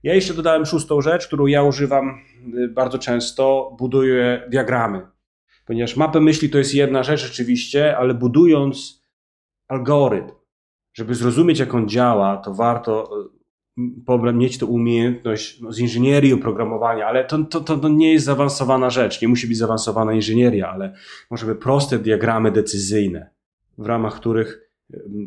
Ja 0.06 0.14
jeszcze 0.14 0.34
dodałem 0.34 0.66
szóstą 0.66 1.02
rzecz, 1.02 1.28
którą 1.28 1.46
ja 1.46 1.64
używam 1.64 2.22
y, 2.58 2.68
bardzo 2.68 2.98
często, 3.00 3.76
buduję 3.80 4.44
diagramy. 4.50 5.02
Ponieważ 5.66 5.96
mapę 5.96 6.20
myśli 6.20 6.50
to 6.50 6.58
jest 6.58 6.74
jedna 6.74 7.04
rzecz 7.04 7.22
rzeczywiście, 7.22 7.98
ale 7.98 8.14
budując 8.14 9.04
algorytm, 9.68 10.32
żeby 10.94 11.16
zrozumieć 11.16 11.60
jak 11.60 11.74
on 11.76 11.90
działa, 11.90 12.38
to 12.38 12.54
warto 12.54 13.10
y, 14.30 14.34
mieć 14.34 14.58
tę 14.58 14.66
umiejętność 14.66 15.62
no, 15.62 15.72
z 15.72 15.80
inżynierii 15.80 16.34
oprogramowania, 16.34 17.08
ale 17.08 17.26
to, 17.26 17.44
to, 17.44 17.62
to 17.62 17.90
nie 17.90 18.14
jest 18.14 18.26
zaawansowana 18.26 18.90
rzecz, 18.90 19.22
nie 19.22 19.28
musi 19.28 19.48
być 19.48 19.58
zaawansowana 19.58 20.14
inżynieria, 20.14 20.70
ale 20.70 20.94
może 21.32 21.46
by 21.46 21.56
proste 21.56 22.00
diagramy 22.00 22.52
decyzyjne, 22.52 23.30
w 23.78 23.86
ramach 23.86 24.16
których 24.16 24.65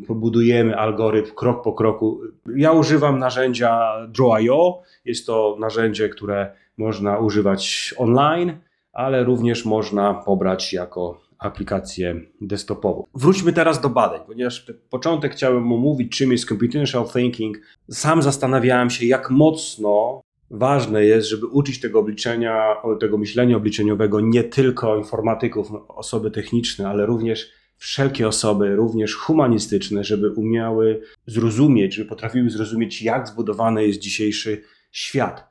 pobudujemy 0.07 0.77
algorytm 0.77 1.35
krok 1.35 1.63
po 1.63 1.73
kroku. 1.73 2.21
Ja 2.55 2.71
używam 2.71 3.19
narzędzia 3.19 3.93
Draw.io. 4.07 4.81
Jest 5.05 5.25
to 5.25 5.57
narzędzie, 5.59 6.09
które 6.09 6.51
można 6.77 7.17
używać 7.17 7.93
online, 7.97 8.57
ale 8.93 9.23
również 9.23 9.65
można 9.65 10.13
pobrać 10.13 10.73
jako 10.73 11.21
aplikację 11.39 12.21
desktopową. 12.41 13.05
Wróćmy 13.15 13.53
teraz 13.53 13.81
do 13.81 13.89
badań, 13.89 14.21
ponieważ 14.27 14.65
początek 14.89 15.31
chciałem 15.31 15.71
omówić, 15.71 16.17
czym 16.17 16.31
jest 16.31 16.49
computational 16.49 17.09
thinking. 17.09 17.57
Sam 17.89 18.21
zastanawiałem 18.21 18.89
się, 18.89 19.05
jak 19.05 19.29
mocno 19.29 20.21
ważne 20.51 21.05
jest, 21.05 21.27
żeby 21.27 21.45
uczyć 21.45 21.79
tego 21.79 21.99
obliczenia, 21.99 22.75
tego 22.99 23.17
myślenia 23.17 23.57
obliczeniowego 23.57 24.19
nie 24.19 24.43
tylko 24.43 24.97
informatyków, 24.97 25.71
osoby 25.87 26.31
techniczne, 26.31 26.89
ale 26.89 27.05
również 27.05 27.51
wszelkie 27.79 28.27
osoby, 28.27 28.75
również 28.75 29.15
humanistyczne, 29.15 30.03
żeby 30.03 30.31
umiały 30.31 31.01
zrozumieć, 31.27 31.95
żeby 31.95 32.09
potrafiły 32.09 32.49
zrozumieć, 32.49 33.01
jak 33.01 33.27
zbudowany 33.27 33.87
jest 33.87 33.99
dzisiejszy 33.99 34.63
świat. 34.91 35.49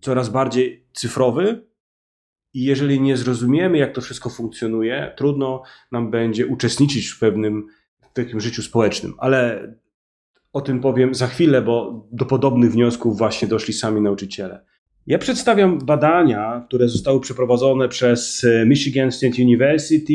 Coraz 0.00 0.28
bardziej 0.28 0.86
cyfrowy, 0.92 1.70
i 2.54 2.64
jeżeli 2.64 3.00
nie 3.00 3.16
zrozumiemy, 3.16 3.78
jak 3.78 3.94
to 3.94 4.00
wszystko 4.00 4.30
funkcjonuje, 4.30 5.14
trudno 5.16 5.62
nam 5.92 6.10
będzie 6.10 6.46
uczestniczyć 6.46 7.06
w 7.06 7.18
pewnym 7.18 7.66
w 8.00 8.12
takim 8.12 8.40
życiu 8.40 8.62
społecznym. 8.62 9.14
Ale 9.18 9.72
o 10.52 10.60
tym 10.60 10.80
powiem 10.80 11.14
za 11.14 11.26
chwilę, 11.26 11.62
bo 11.62 12.06
do 12.12 12.24
podobnych 12.24 12.72
wniosków 12.72 13.18
właśnie 13.18 13.48
doszli 13.48 13.74
sami 13.74 14.00
nauczyciele. 14.00 14.64
Ja 15.06 15.18
przedstawiam 15.18 15.78
badania, 15.78 16.64
które 16.68 16.88
zostały 16.88 17.20
przeprowadzone 17.20 17.88
przez 17.88 18.44
e, 18.44 18.66
Michigan 18.66 19.12
State 19.12 19.42
University, 19.42 20.14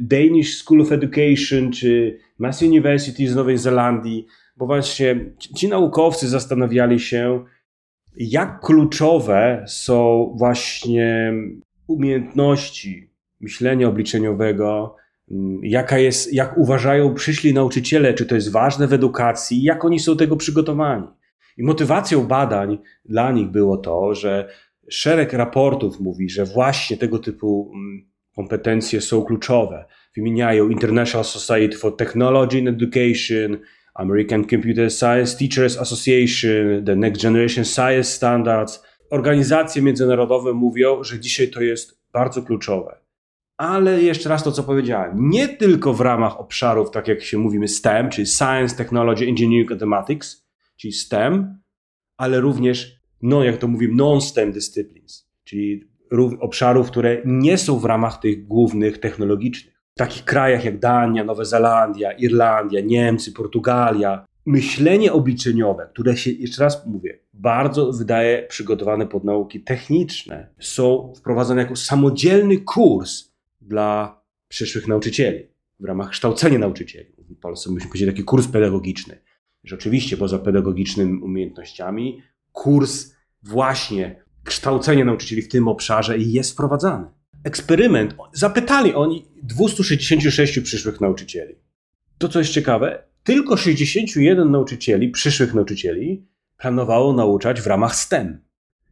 Danish 0.00 0.58
School 0.58 0.80
of 0.80 0.92
Education 0.92 1.72
czy 1.72 2.18
Mass 2.38 2.62
University 2.62 3.28
z 3.28 3.34
Nowej 3.34 3.58
Zelandii, 3.58 4.26
bo 4.56 4.66
właśnie 4.66 5.32
ci 5.56 5.68
naukowcy 5.68 6.28
zastanawiali 6.28 7.00
się, 7.00 7.44
jak 8.16 8.60
kluczowe 8.60 9.64
są 9.68 10.32
właśnie 10.38 11.32
umiejętności 11.86 13.10
myślenia 13.40 13.88
obliczeniowego, 13.88 14.96
jaka 15.62 15.98
jest, 15.98 16.34
jak 16.34 16.58
uważają 16.58 17.14
przyszli 17.14 17.54
nauczyciele, 17.54 18.14
czy 18.14 18.26
to 18.26 18.34
jest 18.34 18.52
ważne 18.52 18.86
w 18.86 18.92
edukacji, 18.92 19.62
jak 19.62 19.84
oni 19.84 19.98
są 19.98 20.16
tego 20.16 20.36
przygotowani. 20.36 21.06
I 21.60 21.62
motywacją 21.62 22.26
badań 22.26 22.78
dla 23.04 23.32
nich 23.32 23.48
było 23.48 23.76
to, 23.76 24.14
że 24.14 24.48
szereg 24.88 25.32
raportów 25.32 26.00
mówi, 26.00 26.30
że 26.30 26.44
właśnie 26.44 26.96
tego 26.96 27.18
typu 27.18 27.72
mm, 27.74 28.10
kompetencje 28.36 29.00
są 29.00 29.24
kluczowe. 29.24 29.84
Wymieniają 30.16 30.68
International 30.68 31.24
Society 31.24 31.78
for 31.78 31.96
Technology 31.96 32.58
and 32.58 32.68
Education, 32.68 33.58
American 33.94 34.44
Computer 34.44 34.90
Science 34.90 35.38
Teachers 35.38 35.78
Association, 35.78 36.84
the 36.84 36.96
Next 36.96 37.22
Generation 37.22 37.64
Science 37.64 38.04
Standards. 38.04 38.84
Organizacje 39.10 39.82
międzynarodowe 39.82 40.52
mówią, 40.52 41.04
że 41.04 41.20
dzisiaj 41.20 41.50
to 41.50 41.60
jest 41.60 42.00
bardzo 42.12 42.42
kluczowe. 42.42 43.00
ale 43.56 44.02
jeszcze 44.02 44.28
raz 44.28 44.44
to, 44.44 44.52
co 44.52 44.62
powiedziałem, 44.62 45.30
nie 45.30 45.48
tylko 45.48 45.94
w 45.94 46.00
ramach 46.00 46.40
obszarów, 46.40 46.90
tak 46.90 47.08
jak 47.08 47.22
się 47.22 47.38
mówimy, 47.38 47.68
STEM, 47.68 48.10
czyli 48.10 48.26
Science, 48.26 48.76
Technology, 48.76 49.24
Engineering, 49.26 49.70
Mathematics, 49.70 50.49
czyli 50.80 50.92
STEM, 50.92 51.58
ale 52.16 52.40
również, 52.40 53.00
no 53.22 53.44
jak 53.44 53.56
to 53.56 53.68
mówimy, 53.68 53.94
non-STEM 53.94 54.52
disciplines, 54.52 55.30
czyli 55.44 55.90
obszarów, 56.40 56.90
które 56.90 57.22
nie 57.24 57.58
są 57.58 57.78
w 57.78 57.84
ramach 57.84 58.20
tych 58.20 58.46
głównych 58.46 58.98
technologicznych. 58.98 59.74
W 59.94 59.98
takich 59.98 60.24
krajach 60.24 60.64
jak 60.64 60.78
Dania, 60.78 61.24
Nowa 61.24 61.44
Zelandia, 61.44 62.12
Irlandia, 62.12 62.80
Niemcy, 62.80 63.32
Portugalia, 63.32 64.26
myślenie 64.46 65.12
obliczeniowe, 65.12 65.88
które 65.92 66.16
się, 66.16 66.30
jeszcze 66.30 66.62
raz 66.62 66.86
mówię, 66.86 67.18
bardzo 67.32 67.92
wydaje 67.92 68.46
przygotowane 68.48 69.06
pod 69.06 69.24
nauki 69.24 69.60
techniczne, 69.60 70.48
są 70.60 71.12
wprowadzane 71.16 71.62
jako 71.62 71.76
samodzielny 71.76 72.58
kurs 72.58 73.32
dla 73.60 74.22
przyszłych 74.48 74.88
nauczycieli 74.88 75.46
w 75.80 75.84
ramach 75.84 76.10
kształcenia 76.10 76.58
nauczycieli. 76.58 77.12
W 77.18 77.40
Polsce 77.40 77.70
myśmy 77.72 77.88
powiedzieli 77.88 78.12
taki 78.12 78.24
kurs 78.24 78.48
pedagogiczny, 78.48 79.18
że 79.64 79.76
oczywiście 79.76 80.16
poza 80.16 80.38
pedagogicznymi 80.38 81.22
umiejętnościami 81.22 82.22
kurs 82.52 83.14
właśnie 83.42 84.24
kształcenia 84.44 85.04
nauczycieli 85.04 85.42
w 85.42 85.48
tym 85.48 85.68
obszarze 85.68 86.18
jest 86.18 86.52
wprowadzany. 86.52 87.06
Eksperyment, 87.44 88.14
zapytali 88.32 88.94
oni 88.94 89.26
266 89.42 90.60
przyszłych 90.60 91.00
nauczycieli. 91.00 91.54
To, 92.18 92.28
co 92.28 92.38
jest 92.38 92.52
ciekawe, 92.52 93.02
tylko 93.22 93.56
61 93.56 94.50
nauczycieli, 94.50 95.10
przyszłych 95.10 95.54
nauczycieli, 95.54 96.26
planowało 96.56 97.12
nauczać 97.12 97.60
w 97.60 97.66
ramach 97.66 97.96
STEM. 97.96 98.44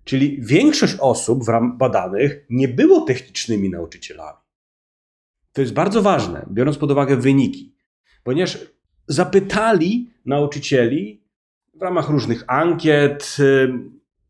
Czyli 0.04 0.42
większość 0.42 0.96
osób 1.00 1.44
badanych 1.78 2.46
nie 2.50 2.68
było 2.68 3.00
technicznymi 3.00 3.70
nauczycielami. 3.70 4.38
To 5.52 5.60
jest 5.60 5.72
bardzo 5.72 6.02
ważne, 6.02 6.46
biorąc 6.50 6.78
pod 6.78 6.90
uwagę 6.90 7.16
wyniki, 7.16 7.76
ponieważ 8.22 8.58
zapytali 9.08 10.10
nauczycieli 10.26 11.20
w 11.74 11.82
ramach 11.82 12.08
różnych 12.08 12.44
ankiet, 12.46 13.36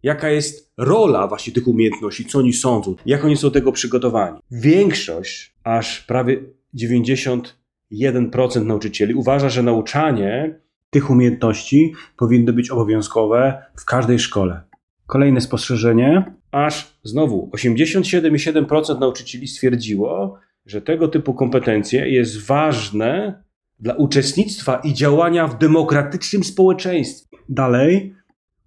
jaka 0.02 0.30
jest 0.30 0.72
rola 0.76 1.26
właśnie 1.26 1.52
tych 1.52 1.68
umiejętności, 1.68 2.24
co 2.24 2.38
oni 2.38 2.52
sądzą, 2.52 2.94
jak 3.06 3.24
oni 3.24 3.36
są 3.36 3.48
do 3.48 3.50
tego 3.50 3.72
przygotowani. 3.72 4.38
Większość, 4.50 5.54
aż 5.64 6.00
prawie 6.00 6.40
91% 6.74 8.64
nauczycieli 8.64 9.14
uważa, 9.14 9.48
że 9.48 9.62
nauczanie 9.62 10.60
tych 10.90 11.10
umiejętności 11.10 11.92
powinno 12.16 12.52
być 12.52 12.70
obowiązkowe 12.70 13.62
w 13.80 13.84
każdej 13.84 14.18
szkole. 14.18 14.62
Kolejne 15.06 15.40
spostrzeżenie, 15.40 16.34
aż 16.52 16.98
znowu 17.02 17.50
87,7% 17.54 19.00
nauczycieli 19.00 19.48
stwierdziło, 19.48 20.38
że 20.66 20.82
tego 20.82 21.08
typu 21.08 21.34
kompetencje 21.34 22.08
jest 22.08 22.46
ważne 22.46 23.42
dla 23.80 23.94
uczestnictwa 23.94 24.76
i 24.76 24.94
działania 24.94 25.46
w 25.46 25.58
demokratycznym 25.58 26.44
społeczeństwie. 26.44 27.36
Dalej, 27.48 28.14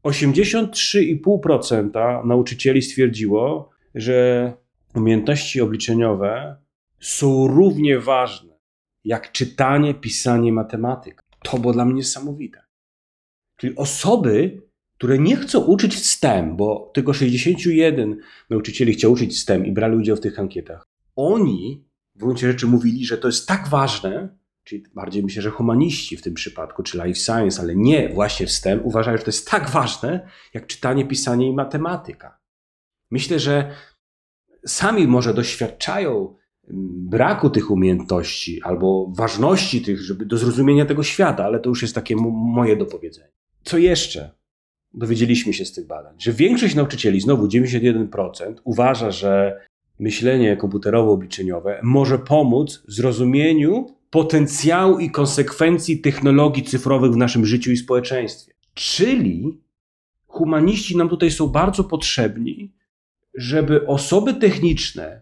83,5% 0.04 2.26
nauczycieli 2.26 2.82
stwierdziło, 2.82 3.70
że 3.96 4.54
umiejętności 4.96 5.62
obliczeniowe 5.62 6.56
są 7.00 7.48
równie 7.48 8.00
ważne 8.00 8.52
jak 9.04 9.32
czytanie, 9.32 9.94
pisanie, 9.94 10.54
matematyka. 10.54 11.22
To 11.44 11.58
było 11.58 11.74
dla 11.74 11.86
mnie 11.86 11.94
niesamowite. 11.94 12.64
Czyli 13.58 13.76
osoby, 13.76 14.62
które 14.98 15.20
nie 15.20 15.36
chcą 15.36 15.60
uczyć 15.60 16.06
STEM, 16.06 16.58
bo 16.58 16.92
tylko 16.94 17.14
61 17.14 18.18
nauczycieli 18.50 18.94
chciał 18.94 19.12
uczyć 19.12 19.40
STEM 19.40 19.66
i 19.66 19.72
brali 19.72 19.98
udział 19.98 20.16
w 20.16 20.22
tych 20.22 20.40
ankietach, 20.40 20.88
oni 21.16 21.86
w 22.16 22.20
gruncie 22.20 22.48
rzeczy 22.48 22.68
mówili, 22.68 23.06
że 23.06 23.18
to 23.18 23.28
jest 23.28 23.48
tak 23.48 23.68
ważne, 23.68 24.38
czyli 24.72 24.84
bardziej 24.96 25.24
myślę, 25.24 25.42
że 25.42 25.50
humaniści 25.50 26.18
w 26.18 26.22
tym 26.22 26.34
przypadku, 26.34 26.84
czy 26.84 26.98
life 26.98 27.20
science, 27.20 27.62
ale 27.62 27.76
nie 27.76 28.10
właśnie 28.10 28.48
STEM, 28.48 28.80
uważają, 28.84 29.18
że 29.18 29.24
to 29.24 29.30
jest 29.30 29.50
tak 29.50 29.70
ważne, 29.70 30.30
jak 30.54 30.68
czytanie, 30.68 31.06
pisanie 31.06 31.48
i 31.48 31.54
matematyka. 31.54 32.40
Myślę, 33.12 33.40
że 33.40 33.76
sami 34.66 35.08
może 35.08 35.34
doświadczają 35.34 36.12
mm, 36.18 37.10
braku 37.10 37.50
tych 37.50 37.72
umiejętności 37.72 38.62
albo 38.64 39.12
ważności 39.16 39.82
tych, 39.82 40.02
żeby 40.02 40.26
do 40.26 40.38
zrozumienia 40.38 40.86
tego 40.86 41.04
świata, 41.04 41.46
ale 41.46 41.60
to 41.60 41.70
już 41.70 41.82
jest 41.82 41.96
takie 41.96 42.16
moje 42.56 42.76
dopowiedzenie. 42.76 43.32
Co 43.64 43.78
jeszcze? 43.78 44.32
Dowiedzieliśmy 44.94 45.54
się 45.54 45.66
z 45.66 45.74
tych 45.74 45.88
badań, 45.88 46.16
że 46.20 46.34
większość 46.34 46.76
nauczycieli, 46.76 47.22
znowu 47.22 47.48
91%, 47.48 48.56
uważa, 48.64 49.12
że 49.12 49.62
myślenie 50.00 50.58
komputerowo-obliczeniowe 50.58 51.80
może 51.84 52.20
pomóc 52.20 52.84
w 52.88 52.92
zrozumieniu 52.94 54.01
potencjału 54.12 55.00
i 55.00 55.12
konsekwencji 55.12 56.02
technologii 56.02 56.64
cyfrowych 56.64 57.12
w 57.12 57.18
naszym 57.18 57.46
życiu 57.46 57.72
i 57.72 57.78
społeczeństwie. 57.78 58.54
Czyli 58.74 59.62
humaniści 60.28 60.98
nam 60.98 61.10
tutaj 61.10 61.32
są 61.32 61.48
bardzo 61.48 61.84
potrzebni, 61.84 62.74
żeby 63.36 63.88
osoby 63.88 64.34
techniczne 64.34 65.22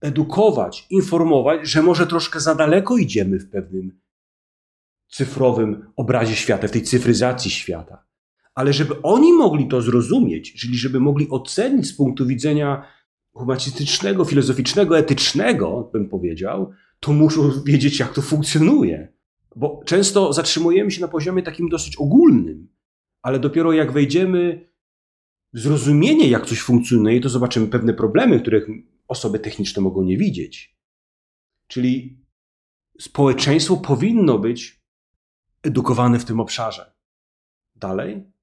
edukować, 0.00 0.86
informować, 0.90 1.68
że 1.68 1.82
może 1.82 2.06
troszkę 2.06 2.40
za 2.40 2.54
daleko 2.54 2.96
idziemy 2.96 3.38
w 3.38 3.50
pewnym 3.50 4.00
cyfrowym 5.08 5.92
obrazie 5.96 6.36
świata, 6.36 6.68
w 6.68 6.70
tej 6.70 6.82
cyfryzacji 6.82 7.50
świata. 7.50 8.04
Ale 8.54 8.72
żeby 8.72 9.02
oni 9.02 9.32
mogli 9.32 9.68
to 9.68 9.82
zrozumieć, 9.82 10.54
czyli 10.54 10.78
żeby 10.78 11.00
mogli 11.00 11.30
ocenić 11.30 11.86
z 11.86 11.96
punktu 11.96 12.26
widzenia 12.26 12.84
humanistycznego, 13.32 14.24
filozoficznego, 14.24 14.98
etycznego, 14.98 15.90
bym 15.92 16.08
powiedział, 16.08 16.72
to 17.04 17.12
muszą 17.12 17.62
wiedzieć, 17.64 17.98
jak 17.98 18.12
to 18.12 18.22
funkcjonuje. 18.22 19.12
Bo 19.56 19.82
często 19.84 20.32
zatrzymujemy 20.32 20.90
się 20.90 21.00
na 21.00 21.08
poziomie 21.08 21.42
takim 21.42 21.68
dosyć 21.68 21.96
ogólnym, 21.96 22.68
ale 23.22 23.38
dopiero 23.38 23.72
jak 23.72 23.92
wejdziemy 23.92 24.68
w 25.52 25.60
zrozumienie, 25.60 26.28
jak 26.28 26.46
coś 26.46 26.60
funkcjonuje, 26.60 27.20
to 27.20 27.28
zobaczymy 27.28 27.66
pewne 27.66 27.94
problemy, 27.94 28.40
których 28.40 28.66
osoby 29.08 29.38
techniczne 29.38 29.82
mogą 29.82 30.02
nie 30.02 30.16
widzieć. 30.16 30.76
Czyli 31.66 32.18
społeczeństwo 33.00 33.76
powinno 33.76 34.38
być 34.38 34.84
edukowane 35.62 36.18
w 36.18 36.24
tym 36.24 36.40
obszarze. 36.40 36.94
Dalej, 37.76 38.34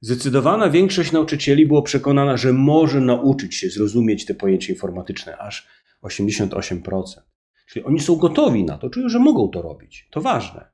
Zdecydowana 0.00 0.70
większość 0.70 1.12
nauczycieli 1.12 1.66
było 1.66 1.82
przekonana, 1.82 2.36
że 2.36 2.52
może 2.52 3.00
nauczyć 3.00 3.54
się 3.54 3.70
zrozumieć 3.70 4.24
te 4.24 4.34
pojęcia 4.34 4.72
informatyczne, 4.72 5.38
aż 5.38 5.68
88%. 6.02 7.27
Czyli 7.68 7.84
oni 7.84 8.00
są 8.00 8.16
gotowi 8.16 8.64
na 8.64 8.78
to, 8.78 8.90
czują, 8.90 9.08
że 9.08 9.18
mogą 9.18 9.48
to 9.48 9.62
robić. 9.62 10.08
To 10.10 10.20
ważne. 10.20 10.70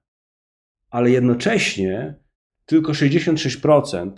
Ale 0.90 1.10
jednocześnie 1.10 2.14
tylko 2.66 2.92
66% 2.92 4.12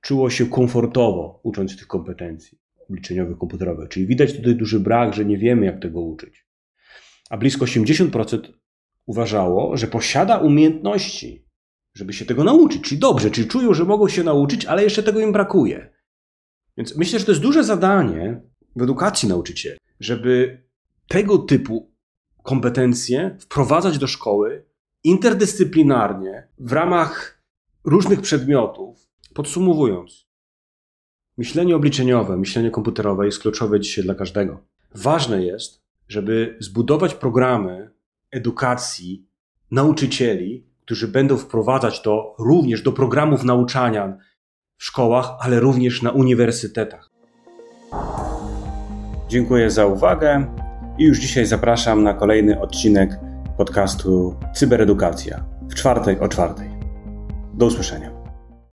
czuło 0.00 0.30
się 0.30 0.46
komfortowo 0.46 1.40
ucząc 1.42 1.76
tych 1.76 1.86
kompetencji 1.86 2.58
obliczeniowych, 2.88 3.38
komputerowych. 3.38 3.88
Czyli 3.88 4.06
widać 4.06 4.36
tutaj 4.36 4.54
duży 4.54 4.80
brak, 4.80 5.14
że 5.14 5.24
nie 5.24 5.38
wiemy, 5.38 5.66
jak 5.66 5.82
tego 5.82 6.00
uczyć. 6.00 6.46
A 7.30 7.36
blisko 7.36 7.64
80% 7.64 8.52
uważało, 9.06 9.76
że 9.76 9.86
posiada 9.86 10.38
umiejętności, 10.38 11.46
żeby 11.94 12.12
się 12.12 12.24
tego 12.24 12.44
nauczyć. 12.44 12.82
Czyli 12.82 12.98
dobrze, 13.00 13.30
czyli 13.30 13.48
czują, 13.48 13.74
że 13.74 13.84
mogą 13.84 14.08
się 14.08 14.24
nauczyć, 14.24 14.64
ale 14.64 14.82
jeszcze 14.82 15.02
tego 15.02 15.20
im 15.20 15.32
brakuje. 15.32 15.92
Więc 16.76 16.96
myślę, 16.96 17.18
że 17.18 17.24
to 17.24 17.32
jest 17.32 17.42
duże 17.42 17.64
zadanie 17.64 18.42
w 18.76 18.82
edukacji 18.82 19.28
nauczycieli, 19.28 19.78
żeby 20.00 20.62
tego 21.08 21.38
typu 21.38 21.91
kompetencje 22.42 23.36
wprowadzać 23.40 23.98
do 23.98 24.06
szkoły 24.06 24.64
interdyscyplinarnie 25.04 26.48
w 26.58 26.72
ramach 26.72 27.42
różnych 27.84 28.20
przedmiotów. 28.20 29.08
Podsumowując, 29.34 30.26
myślenie 31.38 31.76
obliczeniowe, 31.76 32.36
myślenie 32.36 32.70
komputerowe 32.70 33.26
jest 33.26 33.38
kluczowe 33.38 33.80
dzisiaj 33.80 34.04
dla 34.04 34.14
każdego. 34.14 34.60
Ważne 34.94 35.44
jest, 35.44 35.82
żeby 36.08 36.56
zbudować 36.60 37.14
programy 37.14 37.90
edukacji 38.30 39.26
nauczycieli, 39.70 40.66
którzy 40.84 41.08
będą 41.08 41.36
wprowadzać 41.36 42.02
to 42.02 42.34
również 42.38 42.82
do 42.82 42.92
programów 42.92 43.44
nauczania 43.44 44.16
w 44.76 44.84
szkołach, 44.84 45.30
ale 45.40 45.60
również 45.60 46.02
na 46.02 46.10
uniwersytetach. 46.10 47.10
Dziękuję 49.28 49.70
za 49.70 49.86
uwagę 49.86 50.46
i 50.98 51.04
już 51.04 51.18
dzisiaj 51.18 51.46
zapraszam 51.46 52.02
na 52.02 52.14
kolejny 52.14 52.60
odcinek 52.60 53.20
podcastu 53.56 54.36
Cyberedukacja 54.54 55.44
w 55.70 55.74
czwartek 55.74 56.22
o 56.22 56.28
czwartej. 56.28 56.70
Do 57.54 57.66
usłyszenia. 57.66 58.11